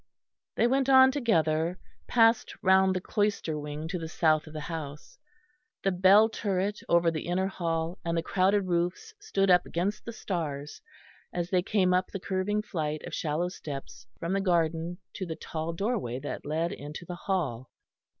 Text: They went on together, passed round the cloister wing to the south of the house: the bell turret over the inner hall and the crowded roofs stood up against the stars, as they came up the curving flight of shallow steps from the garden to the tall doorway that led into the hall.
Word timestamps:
They 0.55 0.65
went 0.65 0.89
on 0.89 1.11
together, 1.11 1.77
passed 2.07 2.55
round 2.63 2.95
the 2.95 3.01
cloister 3.01 3.59
wing 3.59 3.87
to 3.89 3.99
the 3.99 4.07
south 4.07 4.47
of 4.47 4.53
the 4.53 4.61
house: 4.61 5.19
the 5.83 5.91
bell 5.91 6.27
turret 6.27 6.79
over 6.89 7.11
the 7.11 7.27
inner 7.27 7.45
hall 7.45 7.99
and 8.03 8.17
the 8.17 8.23
crowded 8.23 8.61
roofs 8.65 9.13
stood 9.21 9.51
up 9.51 9.63
against 9.63 10.03
the 10.03 10.11
stars, 10.11 10.81
as 11.31 11.51
they 11.51 11.61
came 11.61 11.93
up 11.93 12.07
the 12.07 12.19
curving 12.19 12.63
flight 12.63 13.03
of 13.05 13.13
shallow 13.13 13.49
steps 13.49 14.07
from 14.19 14.33
the 14.33 14.41
garden 14.41 14.97
to 15.13 15.25
the 15.27 15.35
tall 15.35 15.71
doorway 15.71 16.17
that 16.17 16.47
led 16.47 16.71
into 16.71 17.05
the 17.05 17.13
hall. 17.15 17.69